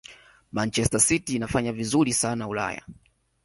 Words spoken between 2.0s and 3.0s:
sana ulaya